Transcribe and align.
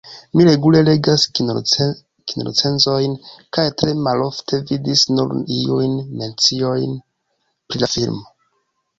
Mi 0.37 0.43
regule 0.45 0.79
legas 0.85 1.23
kinorecenzojn, 1.39 3.11
kaj 3.57 3.65
tre 3.81 3.93
malofte 4.07 4.59
vidis 4.71 5.03
nur 5.11 5.35
iujn 5.57 5.93
menciojn 6.23 6.97
pri 7.05 7.83
la 7.85 7.91
filmo. 7.93 8.25